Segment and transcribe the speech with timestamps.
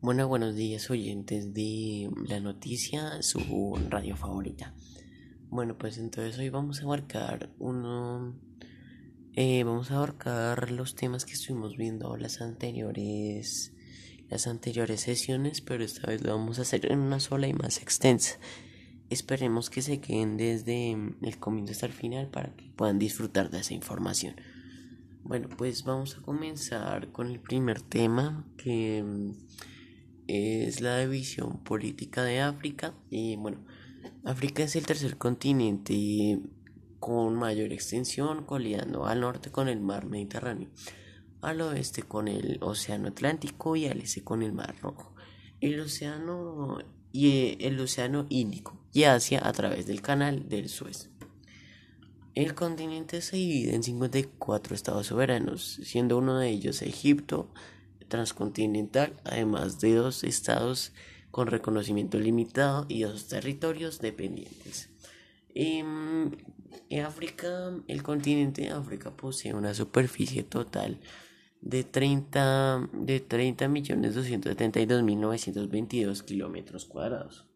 [0.00, 4.72] Bueno, buenos días oyentes de la noticia, su radio favorita.
[5.50, 8.32] Bueno, pues entonces hoy vamos a abarcar uno,
[9.34, 13.72] eh, vamos a abarcar los temas que estuvimos viendo las anteriores,
[14.30, 17.82] las anteriores sesiones, pero esta vez lo vamos a hacer en una sola y más
[17.82, 18.38] extensa.
[19.10, 23.58] Esperemos que se queden desde el comienzo hasta el final para que puedan disfrutar de
[23.58, 24.36] esa información.
[25.24, 29.34] Bueno, pues vamos a comenzar con el primer tema que
[30.28, 32.94] es la división política de África.
[33.10, 33.58] Y bueno,
[34.24, 36.38] África es el tercer continente
[37.00, 40.68] con mayor extensión, coliando al norte con el mar Mediterráneo,
[41.40, 45.14] al oeste con el Océano Atlántico y al este con el Mar Rojo.
[45.60, 46.78] El océano
[47.10, 51.10] y el océano Índico y Asia a través del canal del Suez.
[52.34, 57.52] El continente se divide en 54 estados soberanos, siendo uno de ellos Egipto,
[58.08, 60.92] transcontinental, además de dos estados
[61.30, 64.90] con reconocimiento limitado y dos territorios dependientes.
[65.54, 66.36] En,
[67.04, 70.98] África, el continente de África posee una superficie total
[71.60, 74.16] de 30, de 30 millones
[76.22, 77.46] kilómetros cuadrados,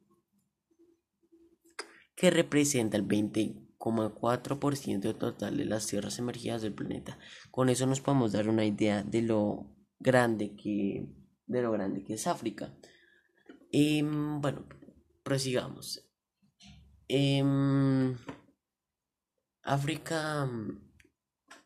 [2.17, 7.17] que representa el 20,4% total de las tierras emergidas del planeta.
[7.51, 9.69] Con eso nos podemos dar una idea de lo
[10.03, 11.07] grande que
[11.47, 12.75] de lo grande que es África.
[13.71, 14.67] Em, bueno,
[15.23, 16.09] prosigamos.
[17.09, 18.17] Em,
[19.63, 20.51] África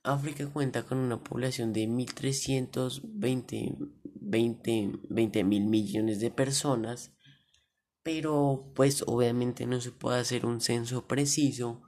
[0.02, 3.76] África cuenta con una población de 1.320
[4.28, 7.12] 20, mil millones de personas,
[8.02, 11.82] pero pues obviamente no se puede hacer un censo preciso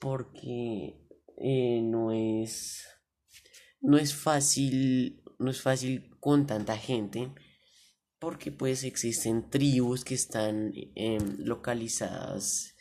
[0.00, 0.98] porque
[1.38, 2.86] eh, no es
[3.80, 7.32] no es fácil no es fácil con tanta gente
[8.18, 12.74] porque pues existen tribus que están em, localizadas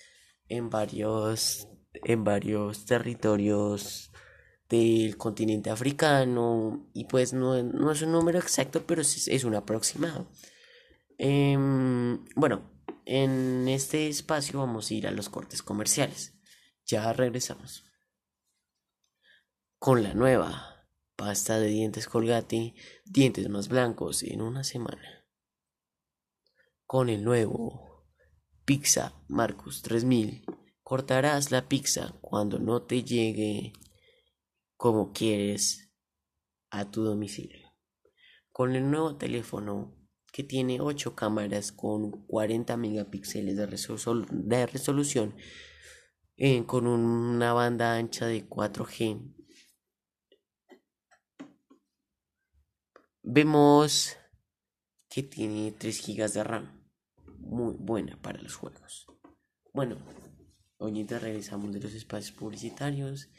[0.48, 1.68] en varios
[2.04, 4.12] en varios territorios
[4.70, 9.56] del continente africano y pues no, no es un número exacto pero es, es un
[9.56, 10.28] aproximado.
[11.18, 12.76] Em, bueno
[13.06, 16.34] en este espacio vamos a ir a los cortes comerciales.
[16.86, 17.86] Ya regresamos
[19.80, 20.75] con la nueva
[21.16, 22.74] Pasta de dientes Colgate,
[23.06, 25.26] dientes más blancos en una semana.
[26.86, 28.06] Con el nuevo
[28.66, 30.44] Pizza Marcus 3000,
[30.84, 33.72] cortarás la pizza cuando no te llegue
[34.76, 35.94] como quieres
[36.70, 37.70] a tu domicilio.
[38.52, 39.96] Con el nuevo teléfono
[40.34, 43.68] que tiene 8 cámaras con 40 megapíxeles de,
[44.68, 45.36] resolución,
[46.36, 49.34] eh, con una banda ancha de 4G
[53.28, 54.16] Vemos
[55.10, 56.88] que tiene 3 GB de RAM.
[57.40, 59.08] Muy buena para los juegos.
[59.74, 59.98] Bueno,
[60.78, 63.30] ahorita regresamos de los espacios publicitarios.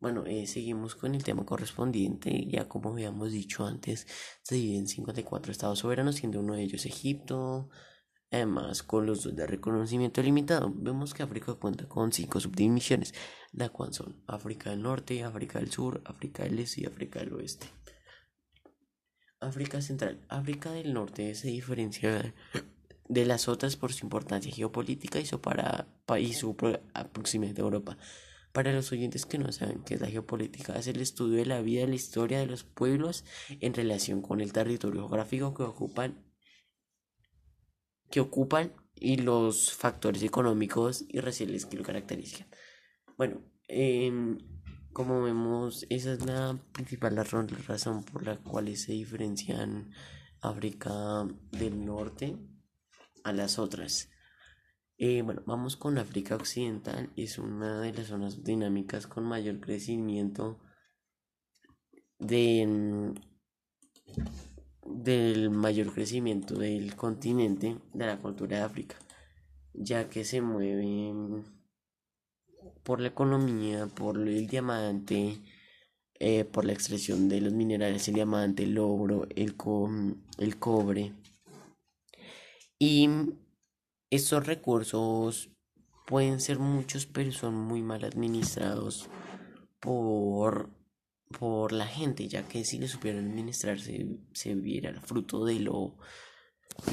[0.00, 2.46] Bueno, eh, seguimos con el tema correspondiente.
[2.46, 4.06] Ya como habíamos dicho antes,
[4.42, 7.70] se divide en 54 estados soberanos, siendo uno de ellos Egipto.
[8.30, 13.14] Además, con los dos de reconocimiento limitado, vemos que África cuenta con 5 subdivisiones,
[13.52, 17.32] la cual son África del Norte, África del Sur, África del Este y África del
[17.32, 17.68] Oeste.
[19.42, 20.20] África Central.
[20.28, 22.34] África del Norte se diferencia
[23.08, 25.86] de las otras por su importancia geopolítica y su, para,
[26.18, 26.56] y su
[26.94, 27.06] a
[27.60, 27.98] Europa.
[28.52, 31.62] Para los oyentes que no saben qué es la geopolítica, es el estudio de la
[31.62, 36.22] vida y la historia de los pueblos en relación con el territorio geográfico que ocupan,
[38.10, 42.46] que ocupan y los factores económicos y raciales que lo caracterizan.
[43.16, 44.36] Bueno, eh,
[44.92, 49.90] como vemos, esa es la principal razón por la cual se diferencian
[50.40, 52.36] África del Norte
[53.24, 54.10] a las otras.
[54.98, 60.60] Eh, bueno, vamos con África Occidental, es una de las zonas dinámicas con mayor crecimiento
[62.18, 63.14] de,
[64.84, 68.96] del mayor crecimiento del continente de la cultura de África,
[69.72, 71.12] ya que se mueve
[72.82, 75.38] por la economía, por el diamante,
[76.18, 79.54] eh, por la extracción de los minerales, el diamante, el oro, el,
[80.38, 81.14] el cobre.
[82.78, 83.08] Y
[84.10, 85.50] estos recursos
[86.06, 89.08] pueden ser muchos, pero son muy mal administrados
[89.80, 90.70] por,
[91.38, 95.96] por la gente, ya que si lo supieran administrar se, se viera fruto de lo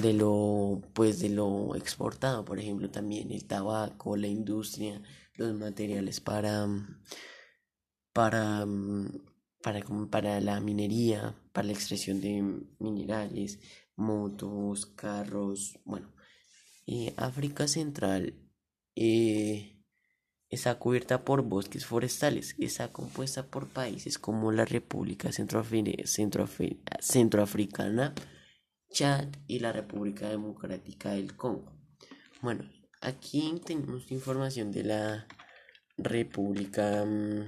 [0.02, 5.02] de lo pues de lo exportado por ejemplo también el tabaco la industria
[5.40, 6.68] los materiales para,
[8.14, 8.68] para,
[9.64, 12.44] para, para la minería, para la extracción de
[12.80, 13.60] minerales,
[13.96, 16.14] motos, carros, bueno.
[16.86, 18.34] Eh, África Central
[18.96, 19.80] eh,
[20.50, 22.56] está cubierta por bosques forestales.
[22.58, 28.16] Está compuesta por países como la República Centroafricana,
[28.92, 31.72] Chad y la República Democrática del Congo.
[32.42, 32.64] Bueno,
[33.02, 35.28] aquí tenemos información de la
[35.98, 37.48] República mm,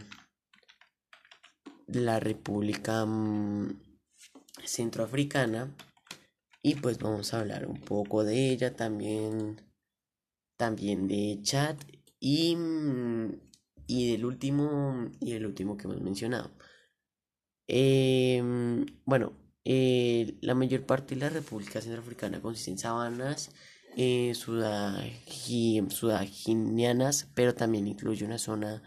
[1.87, 3.79] la República mm,
[4.65, 5.75] Centroafricana.
[6.63, 9.61] Y pues vamos a hablar un poco de ella también
[10.57, 11.75] también de Chad
[12.19, 13.31] y, mm,
[13.87, 16.51] y del último y el último que hemos mencionado.
[17.67, 19.33] Em, bueno
[19.65, 23.51] eh, la mayor parte de la República Centroafricana consiste en sabanas
[23.97, 28.83] eh, sudaginianas, pero también incluye una zona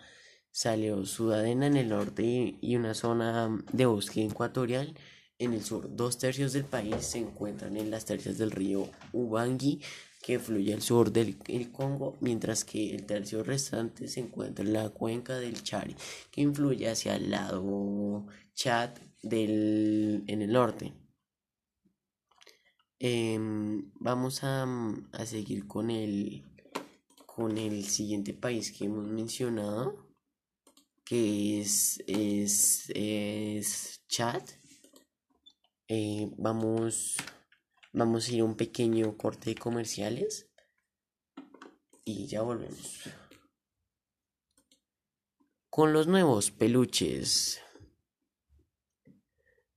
[0.50, 4.94] saleo-sudadena en el norte y una zona de bosque ecuatorial
[5.38, 5.94] en el sur.
[5.94, 9.80] Dos tercios del país se encuentran en las tercias del río Ubangi,
[10.22, 11.36] que fluye al sur del
[11.70, 15.94] Congo, mientras que el tercio restante se encuentra en la cuenca del Chari,
[16.30, 18.90] que influye hacia el lado Chad
[19.22, 20.94] del, en el norte.
[23.00, 24.64] Em, vamos a,
[25.12, 26.44] a, seguir con el,
[27.26, 30.08] con el siguiente país que hemos mencionado,
[31.04, 34.42] que es, es, es Chad.
[35.88, 37.16] Eh, vamos,
[37.92, 40.48] vamos a ir a un pequeño corte de comerciales
[42.04, 43.02] y ya volvemos.
[45.68, 47.60] Con los nuevos peluches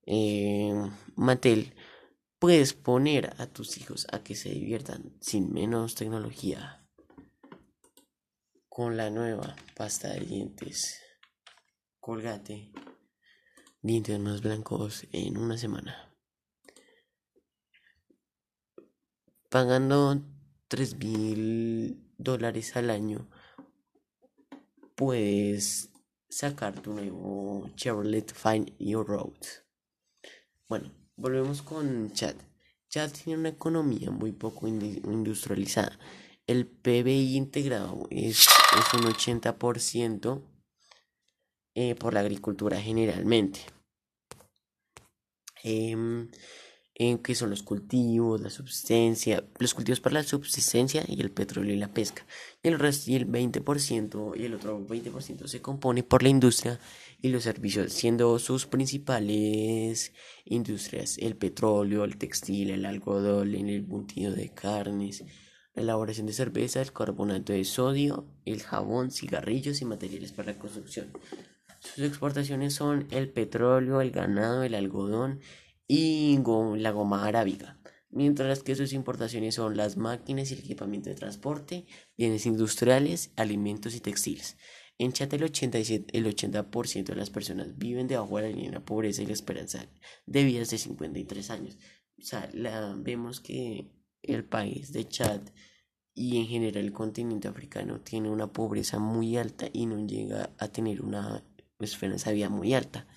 [0.06, 0.72] eh,
[1.16, 1.74] Mattel
[2.40, 6.88] Puedes poner a tus hijos a que se diviertan sin menos tecnología
[8.70, 11.02] con la nueva pasta de dientes.
[12.00, 12.72] Colgate.
[13.82, 16.14] Dientes más blancos en una semana.
[19.50, 20.22] Pagando
[20.68, 23.32] 3 mil dólares al año,
[24.94, 25.90] puedes
[26.30, 29.40] sacar tu nuevo Chevrolet Find Your Road.
[30.70, 32.36] Bueno, Volvemos con Chad.
[32.90, 35.98] Chad tiene una economía muy poco industrializada.
[36.46, 38.48] El PBI integrado es,
[38.94, 40.42] un 80%
[41.74, 43.62] eh, por la agricultura generalmente.
[45.64, 46.30] Em,
[46.94, 51.74] en que son los cultivos, la subsistencia, los cultivos para la subsistencia y el petróleo
[51.74, 52.28] y la pesca.
[52.62, 56.80] Y el resto y el 20% y el otro 20% se compone por la industria
[57.22, 60.14] y los servicios, siendo sus principales
[60.46, 65.24] industrias el petróleo, el textil, el algodón, el embutido de carnes,
[65.74, 70.60] la elaboración de cerveza, el carbonato de sodio, el jabón, cigarrillos y materiales para la
[70.60, 71.12] construcción.
[71.80, 75.40] Sus exportaciones son el petróleo, el ganado, el algodón,
[75.88, 76.38] y
[76.78, 77.80] la goma arábiga,
[78.10, 81.86] mientras que sus importaciones son las máquinas y el equipamiento de transporte,
[82.18, 84.58] bienes industriales, alimentos y textiles.
[85.00, 88.78] En Chad el 87, el 80% de las personas viven debajo de la línea de
[88.78, 89.86] la pobreza y la esperanza
[90.26, 91.78] de vida es de 53 años.
[92.20, 93.92] O sea, la, vemos que
[94.24, 95.42] el país de Chad
[96.16, 100.68] y en general el continente africano tiene una pobreza muy alta y no llega a
[100.70, 101.44] tener una
[101.80, 103.08] esperanza de vida muy alta.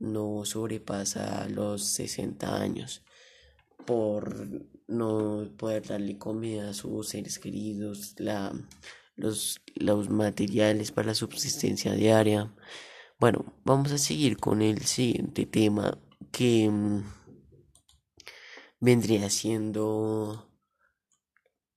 [0.00, 3.04] no sobrepasa los 60 años
[3.86, 4.46] por
[4.86, 8.52] no poder darle comida a sus seres queridos, la,
[9.16, 12.54] los, los materiales para la subsistencia diaria.
[13.18, 15.98] Bueno, vamos a seguir con el siguiente tema
[16.32, 17.04] que mm,
[18.80, 20.50] vendría siendo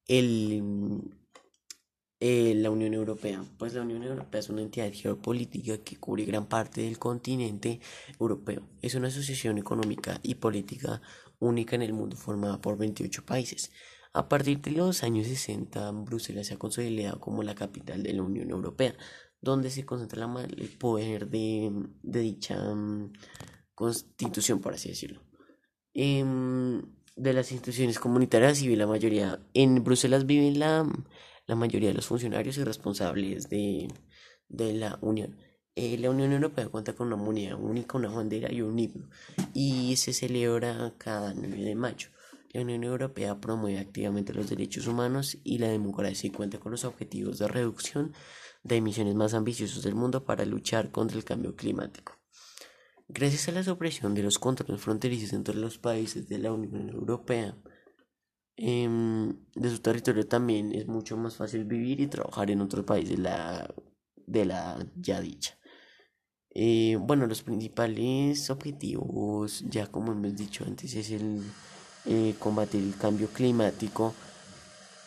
[0.08, 1.17] el
[2.20, 3.44] eh, la Unión Europea.
[3.58, 7.80] Pues la Unión Europea es una entidad geopolítica que cubre gran parte del continente
[8.20, 8.68] europeo.
[8.82, 11.02] Es una asociación económica y política
[11.40, 13.72] única en el mundo formada por 28 países.
[14.14, 18.24] A partir de los años 60, Bruselas se ha consolidado como la capital de la
[18.24, 18.96] Unión Europea,
[19.40, 21.72] donde se concentra el poder de,
[22.02, 23.14] dicha mm,
[23.76, 25.22] constitución, por así decirlo.
[25.94, 26.82] Em,
[27.16, 30.88] de las instituciones comunitarias y la mayoría en Bruselas viven la
[31.48, 33.88] la mayoría de los funcionarios y responsables de,
[34.50, 35.38] la Unión.
[35.76, 39.10] Eh, la Unión Europea cuenta con una moneda única, una bandera y un himno,
[39.54, 42.10] y se celebra cada 9 de mayo.
[42.54, 46.86] La Unión Europea promueve activamente los derechos humanos y la democracia y cuenta con los
[46.86, 48.14] objetivos de reducción
[48.64, 52.18] de emisiones más ambiciosos del mundo para luchar contra el cambio climático.
[53.10, 57.58] Gracias a la supresión de los controles fronterizos entre los países de la Unión Europea,
[58.60, 63.08] Em, de su territorio también es mucho más fácil vivir y trabajar en otro país
[63.08, 63.72] de la,
[64.26, 65.58] de la ya dicha.
[66.50, 71.44] Eh, bueno, los principales objetivos, ya como hemos dicho antes, es el
[72.06, 74.16] eh, combatir el cambio climático,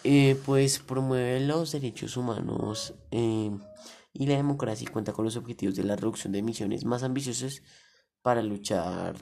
[0.05, 5.85] eh, pues promueve los derechos humanos y la democracia y cuenta con los objetivos de
[5.85, 7.63] la reducción de emisiones más ambiciosos
[8.23, 9.17] para luchar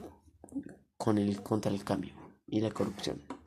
[0.97, 2.13] con el, contra el cambio
[2.45, 3.38] y la corrupción.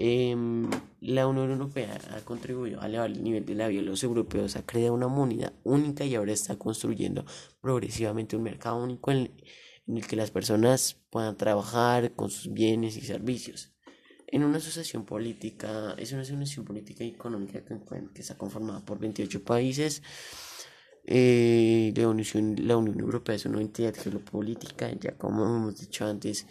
[0.00, 4.04] Em, la Unión Europea ha contribuido a elevar el nivel de la vida de los
[4.04, 7.24] europeos, ha creado una moneda única y ahora está construyendo
[7.60, 9.32] progresivamente un mercado único en,
[9.88, 13.72] el que las personas puedan trabajar con sus bienes y servicios.
[14.28, 19.42] En una asociación política, es una asociación política y económica que, está conformada por 28
[19.42, 20.02] países.
[21.06, 26.46] Eh, la, Unión, la Unión Europea es una entidad geopolítica, ya como hemos dicho antes,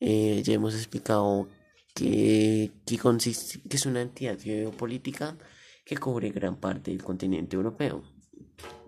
[0.00, 1.48] eh, ya hemos explicado
[1.94, 5.36] que, consiste, que es una entidad geopolítica
[5.84, 8.02] que cubre gran parte del continente europeo.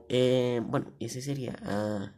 [0.08, 2.14] Eh, bueno, ese sería ah,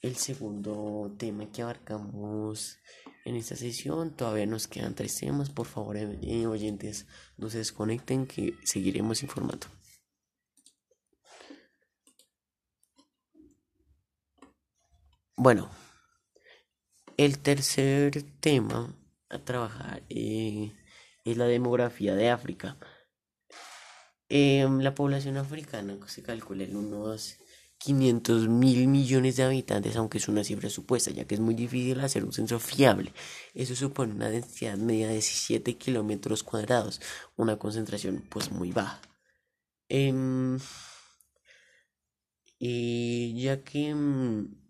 [0.00, 2.78] el segundo tema que abarcamos
[3.24, 4.16] en esta sesión.
[4.16, 5.50] Todavía nos quedan tres temas.
[5.50, 9.66] Por favor, eh, oyentes, no se desconecten que seguiremos informando.
[15.36, 15.70] Bueno,
[17.16, 18.97] el tercer tema
[19.30, 20.72] a trabajar eh,
[21.24, 22.78] es la demografía de África.
[24.28, 27.38] Em, la población africana se calcula en unos
[27.78, 32.00] 500 mil millones de habitantes, aunque es una cifra supuesta, ya que es muy difícil
[32.00, 33.12] hacer un censo fiable.
[33.54, 37.00] Eso supone una densidad media de 17 kilómetros cuadrados,
[37.36, 39.00] una concentración pues muy baja.
[39.88, 40.58] Em,
[42.58, 44.67] y ya que em,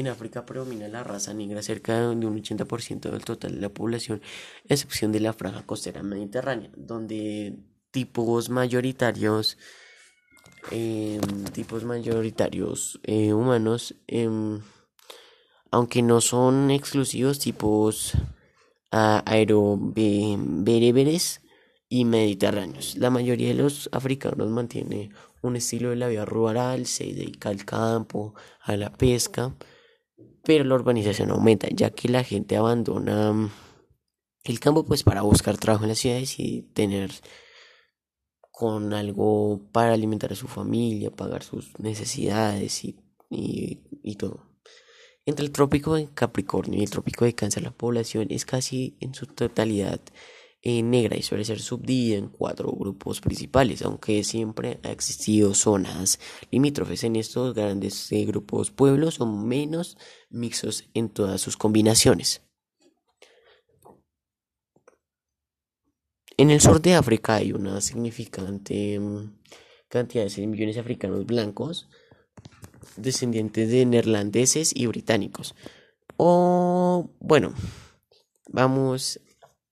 [0.00, 4.22] en África predomina la raza negra, cerca de un 80% del total de la población,
[4.68, 7.58] excepción de la franja costera mediterránea, donde
[7.90, 9.58] tipos mayoritarios,
[10.70, 11.20] em,
[11.52, 14.60] tipos mayoritarios eh, humanos, em,
[15.70, 18.14] aunque no son exclusivos, tipos
[18.92, 21.42] uh, aerobereberes
[21.88, 22.96] y mediterráneos.
[22.96, 25.10] La mayoría de los africanos mantiene
[25.42, 29.54] un estilo de la vida rural, se dedica al campo, a la pesca
[30.44, 33.50] pero la urbanización aumenta, ya que la gente abandona mm,
[34.44, 37.10] el campo pues para buscar trabajo en las ciudades y tener
[38.50, 42.98] con algo para alimentar a su familia, pagar sus necesidades y,
[43.30, 44.42] y, todo.
[45.26, 49.14] Entre el trópico de Capricornio y el trópico de Cáncer la población es casi en
[49.14, 50.00] su totalidad
[50.64, 56.18] negra y suele ser subdividida en cuatro grupos principales, aunque siempre ha existido zonas
[56.50, 59.96] limítrofes en estos grandes eh, grupos pueblos son menos
[60.30, 62.42] mixtos en todas sus combinaciones.
[66.36, 69.38] En el sur de África hay una significante mm,
[69.88, 71.88] cantidad de millones de africanos blancos,
[72.96, 75.54] descendientes de neerlandeses y británicos.
[76.16, 77.54] O bueno,
[78.50, 79.20] vamos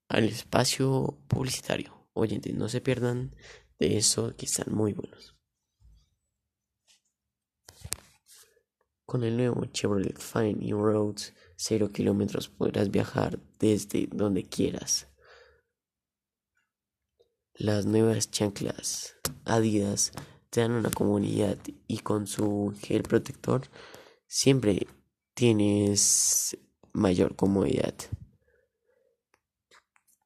[0.09, 2.09] al espacio publicitario.
[2.13, 3.35] Oyentes, no se pierdan
[3.79, 5.37] de eso que están muy buenos.
[9.05, 15.09] Con el nuevo Chevrolet Fine New Roads, 0 kilómetros podrás viajar desde donde quieras.
[17.55, 20.13] Las nuevas chanclas Adidas
[20.51, 23.63] te dan una comunidad y con su gel protector
[24.27, 24.87] siempre
[25.35, 26.59] tienes
[26.93, 27.95] mayor comodidad.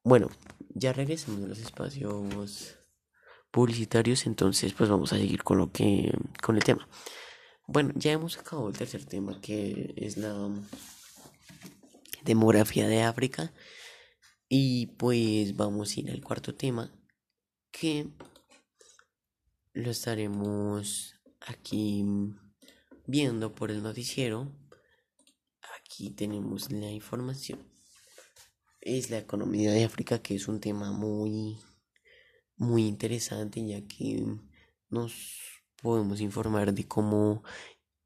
[0.03, 0.29] Bueno,
[0.73, 2.79] ya regresamos a los espacios
[3.51, 6.87] publicitarios, entonces pues vamos a seguir con lo que con el tema.
[7.67, 10.49] Bueno, ya hemos acabado el tercer tema que es la
[12.23, 13.53] demografía de África
[14.49, 16.91] y pues vamos a ir al cuarto tema
[17.71, 18.07] que
[19.73, 22.03] lo estaremos aquí
[23.05, 24.51] viendo por el noticiero.
[25.77, 27.59] Aquí tenemos la información.
[28.81, 31.57] Es la economía de África que es un tema muy
[32.57, 34.23] muy interesante ya que
[34.89, 35.13] nos
[35.81, 37.43] podemos informar de cómo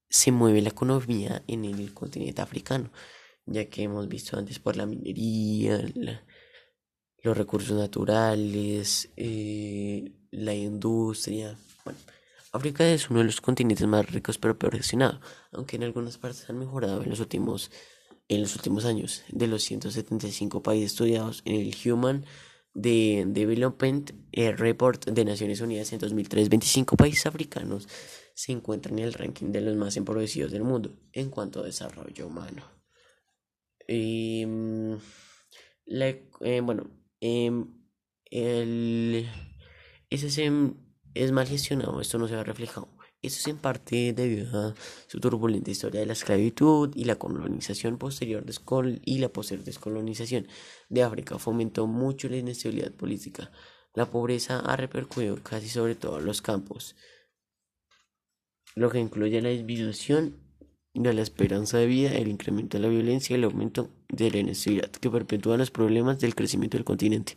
[0.10, 2.92] se mueve la economía en el continente africano,
[3.46, 5.84] ya que hemos visto antes por la minería,
[7.22, 11.58] los recursos naturales, eh, la industria.
[11.84, 12.00] Bueno,
[12.54, 15.20] África es uno de los continentes más ricos pero peor gestionado,
[15.52, 17.72] aunque en algunas partes han mejorado en los últimos,
[18.28, 19.24] en los últimos años.
[19.30, 22.26] De los 175 países estudiados en el Human
[22.74, 27.88] de Development eh, Report de Naciones Unidas en 2003, 25 países africanos
[28.34, 32.28] se encuentran en el ranking de los más empobrecidos del mundo en cuanto a desarrollo
[32.28, 32.64] humano.
[33.88, 35.00] Em,
[35.88, 36.92] eh, bueno,
[37.22, 37.66] em,
[38.26, 39.26] el,
[40.10, 40.52] ese
[41.14, 42.95] es mal gestionado, esto no se ha reflejado
[43.26, 44.76] eso es en parte debido a
[45.08, 48.44] su turbulenta historia de la esclavitud y la colonización posterior
[49.06, 50.48] y la posterior descolonización
[50.90, 53.52] de África fomentó mucho la inestabilidad política.
[53.94, 56.96] La pobreza ha repercutido casi sobre todos los campos,
[58.76, 60.36] lo que incluye la disminución
[60.94, 64.38] de la esperanza de vida, el incremento de la violencia y el aumento de la
[64.38, 67.36] inestabilidad que perpetúan los problemas del crecimiento del continente.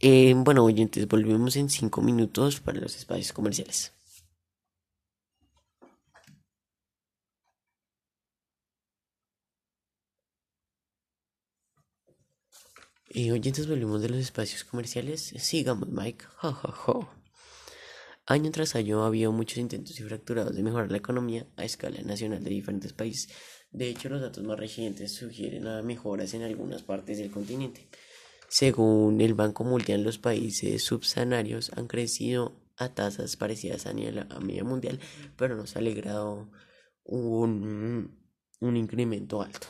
[0.00, 3.92] Eh, bueno, oyentes, volvemos en cinco minutos para los espacios comerciales.
[13.08, 15.32] Eh, oyentes, volvemos de los espacios comerciales.
[15.38, 16.24] Sigamos, Mike.
[18.26, 22.42] Año tras año había muchos intentos y fracturados de mejorar la economía a escala nacional
[22.42, 23.28] de diferentes países.
[23.70, 27.88] De hecho, los datos más recientes sugieren mejoras en algunas partes del continente.
[28.54, 34.38] Según el Banco Mundial, los países subsaharios han crecido a tasas parecidas a nivel a
[34.38, 35.00] media mundial,
[35.36, 36.48] pero no se ha alegrado
[37.02, 38.16] un,
[38.60, 39.66] un incremento alto.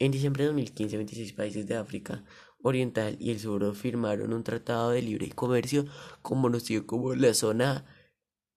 [0.00, 2.24] En diciembre de 2015, 26 países de África
[2.60, 5.84] Oriental y el Sur firmaron un tratado de libre comercio
[6.22, 7.84] conocido como la zona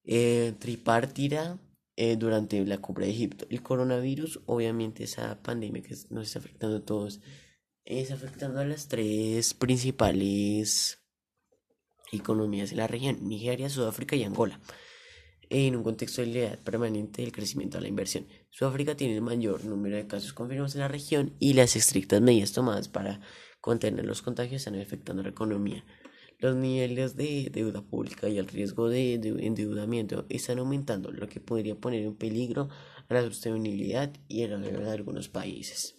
[0.05, 1.59] eh, tripartita
[1.95, 3.45] eh, durante la cumbre de Egipto.
[3.51, 7.21] El coronavirus, obviamente, esa pandemia que nos está afectando a todos,
[7.85, 10.99] es afectando a las tres principales
[12.11, 14.59] economías de la región, Nigeria, Sudáfrica y Angola,
[15.49, 18.27] en un contexto de lealtad permanente del crecimiento a la inversión.
[18.49, 22.53] Sudáfrica tiene el mayor número de casos confirmados en la región y las estrictas medidas
[22.53, 23.21] tomadas para
[23.61, 25.85] contener los contagios están afectando la economía.
[26.39, 31.75] Los niveles de deuda pública y el riesgo de endeudamiento están aumentando, lo que podría
[31.75, 32.69] poner en peligro
[33.07, 35.95] a la sostenibilidad y el de algunos países.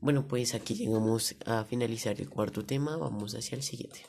[0.00, 4.06] Bueno, pues aquí llegamos a finalizar el cuarto tema, vamos hacia el siguiente.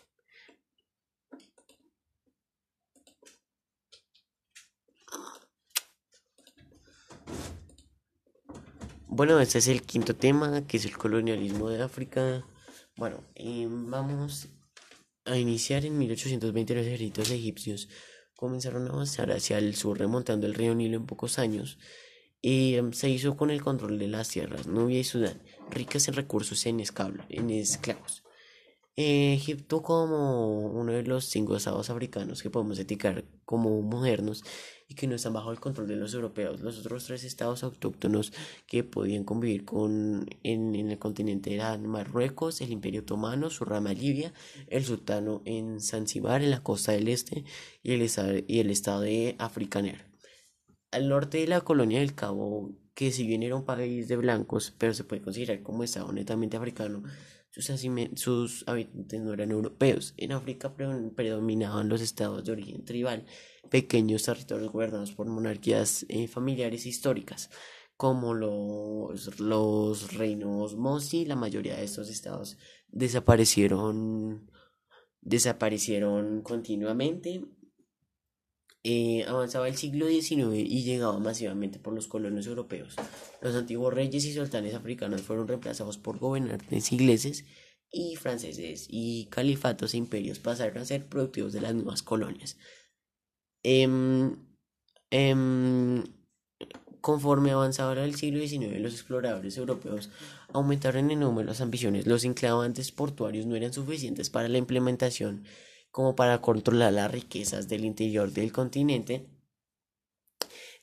[9.08, 12.46] Bueno, este es el quinto tema, que es el colonialismo de África.
[12.96, 14.48] Bueno, eh, vamos
[15.26, 17.90] a iniciar en 1820 los ejércitos egipcios
[18.42, 21.78] comenzaron a avanzar hacia el sur remontando el río Nilo en pocos años
[22.42, 26.14] y em, se hizo con el control de las tierras Nubia y Sudán, ricas en
[26.14, 28.24] recursos en, esclavos.
[28.96, 34.44] Egipto como uno de los cinco estados africanos que podemos etiquetar como modernos
[34.88, 36.60] y que no están bajo el control de los europeos.
[36.60, 38.34] Los otros tres estados autóctonos
[38.68, 44.34] que podían convivir con en, el continente eran Marruecos, el Imperio Otomano, su rama Libia,
[44.68, 47.46] el sultano en Zanzíbar en la costa del este
[47.82, 48.12] y el,
[48.48, 50.12] y el estado de Afrikaner
[50.92, 54.74] al norte de la colonia del Cabo, que si bien era un país de blancos,
[54.78, 57.04] pero se puede considerar como estado netamente africano,
[57.52, 60.14] sus, habitantes no eran europeos.
[60.18, 63.26] En África predominaban los estados de origen tribal,
[63.70, 67.50] pequeños territorios gobernados por monarquías eh, familiares históricas,
[67.98, 71.26] como los, los reinos Mosi.
[71.26, 74.50] La mayoría de estos estados desaparecieron,
[75.20, 77.46] desaparecieron continuamente
[78.84, 82.96] eh, avanzaba el siglo XIX y llegaba masivamente por los colonos europeos.
[83.42, 87.46] Los antiguos reyes y sultanes africanos fueron reemplazados por gobernantes ingleses
[87.92, 92.58] y franceses y califatos e imperios pasaron a ser productivos de las nuevas colonias.
[93.64, 94.36] Em,
[95.12, 96.04] em,
[97.02, 100.10] conforme avanzaba el siglo XIX, los exploradores europeos
[100.54, 102.08] aumentaron en número las ambiciones.
[102.08, 105.44] Los enclavantes portuarios no eran suficientes para la implementación
[105.92, 109.28] como para controlar las riquezas del interior del continente.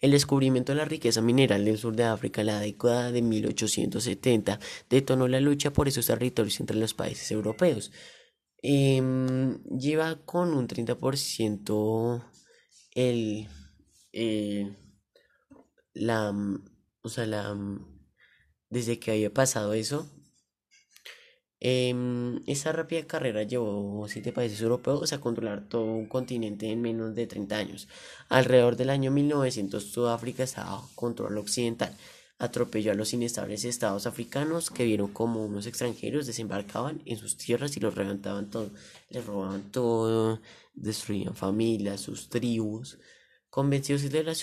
[0.00, 5.26] El descubrimiento de la riqueza mineral del sur de África la década de 1870 detonó
[5.26, 7.90] la lucha por esos territorios entre los países europeos.
[8.62, 12.24] Em, lleva con un 30%
[12.94, 13.48] el,
[14.12, 14.76] eh,
[15.94, 16.32] la,
[17.02, 17.56] o sea, la,
[18.70, 20.10] desde que había pasado eso,
[21.60, 27.14] em, esa rápida carrera llevó siete países europeos a controlar todo un continente en menos
[27.14, 27.88] de 30 años.
[28.28, 31.94] Alrededor del año 1900, Sudáfrica estaba bajo control occidental.
[32.40, 37.76] Atropelló a los inestables estados africanos que vieron como unos extranjeros desembarcaban en sus tierras
[37.76, 38.70] y los levantaban todo,
[39.10, 40.40] les robaban todo,
[40.74, 42.98] destruían familias, sus tribus.
[43.50, 44.34] Convencidos de la,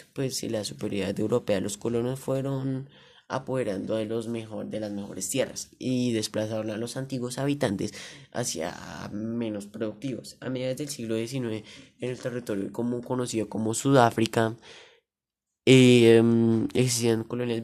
[0.49, 2.89] la superioridad europea, los colonos fueron
[3.27, 7.93] apoderando de, los mejor, de las mejores tierras y desplazaron a los antiguos habitantes
[8.31, 10.38] hacia menos productivos.
[10.41, 11.63] A mediados del siglo XIX,
[11.99, 14.55] en el territorio común conocido como Sudáfrica,
[15.67, 16.21] eh,
[16.75, 17.63] existían colonias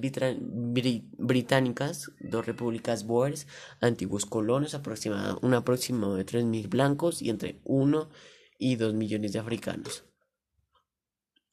[1.18, 3.46] británicas, dos repúblicas boers,
[3.80, 8.10] antiguos colonos, aproximado, un aproximado de 3.000 blancos y entre 1
[8.58, 10.11] y 2 millones de africanos.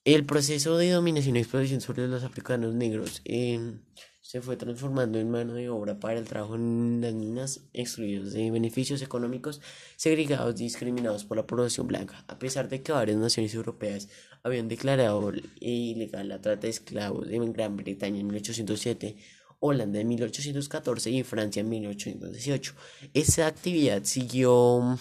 [0.09, 3.81] El proceso de dominación y explotación sobre los africanos negros em,
[4.23, 8.51] se fue transformando en mano de obra para el trabajo en las minas, excluidos de
[8.51, 9.61] beneficios económicos,
[9.97, 12.25] segregados y discriminados por la población blanca.
[12.27, 14.09] A pesar de que varias naciones europeas
[14.43, 19.15] habían declarado ilegal la trata de esclavos en Gran Bretaña en 1807,
[19.61, 22.75] Holanda en 1814 y Francia en 1818,
[23.13, 24.99] esa actividad siguió,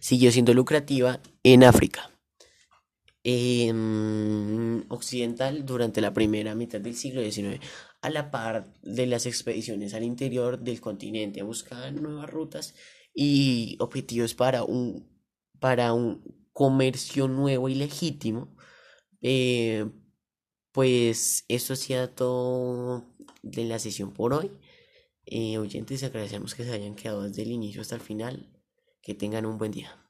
[0.00, 2.11] siguió siendo lucrativa en África
[4.88, 7.60] occidental durante la primera mitad del siglo XIX,
[8.00, 12.74] a la par de las expediciones al interior del continente, buscaban nuevas rutas
[13.14, 15.08] y objetivos para un,
[15.60, 18.56] para un comercio nuevo y legítimo.
[19.20, 19.88] Eh,
[20.72, 23.04] pues eso ha sido todo
[23.42, 24.50] de la sesión por hoy.
[25.26, 28.48] Eh, oyentes, agradecemos que se hayan quedado desde el inicio hasta el final.
[29.02, 30.02] Que tengan un buen día.